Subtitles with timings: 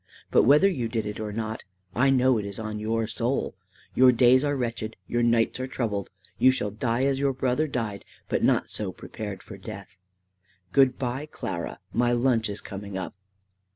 [0.31, 1.63] But whether you did it or not,
[1.93, 3.53] I know it is on your soul.
[3.93, 6.09] Your days are wretched, your nights are troubled.
[6.39, 9.99] You shall die as your brother died, but not so prepared for death."
[10.71, 11.77] "Good bye, Clara.
[11.93, 13.13] My lunch is coming up."